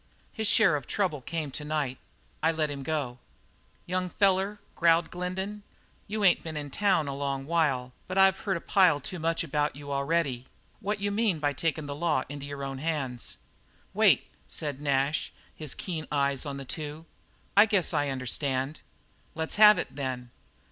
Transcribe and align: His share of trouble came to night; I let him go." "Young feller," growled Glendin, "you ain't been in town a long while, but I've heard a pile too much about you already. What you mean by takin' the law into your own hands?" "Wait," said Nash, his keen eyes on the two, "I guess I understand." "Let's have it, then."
His 0.33 0.47
share 0.47 0.75
of 0.75 0.87
trouble 0.87 1.21
came 1.21 1.51
to 1.51 1.63
night; 1.63 1.99
I 2.41 2.51
let 2.51 2.71
him 2.71 2.81
go." 2.81 3.19
"Young 3.85 4.09
feller," 4.09 4.59
growled 4.75 5.11
Glendin, 5.11 5.61
"you 6.07 6.23
ain't 6.23 6.41
been 6.41 6.57
in 6.57 6.71
town 6.71 7.07
a 7.07 7.13
long 7.15 7.45
while, 7.45 7.93
but 8.07 8.17
I've 8.17 8.39
heard 8.39 8.57
a 8.57 8.61
pile 8.61 8.99
too 8.99 9.19
much 9.19 9.43
about 9.43 9.75
you 9.75 9.91
already. 9.91 10.47
What 10.79 10.99
you 11.01 11.11
mean 11.11 11.37
by 11.37 11.53
takin' 11.53 11.85
the 11.85 11.93
law 11.93 12.23
into 12.29 12.47
your 12.47 12.63
own 12.63 12.79
hands?" 12.79 13.37
"Wait," 13.93 14.25
said 14.47 14.81
Nash, 14.81 15.31
his 15.53 15.75
keen 15.75 16.07
eyes 16.11 16.47
on 16.47 16.57
the 16.57 16.65
two, 16.65 17.05
"I 17.55 17.67
guess 17.67 17.93
I 17.93 18.09
understand." 18.09 18.79
"Let's 19.35 19.57
have 19.61 19.77
it, 19.77 19.95
then." 19.95 20.31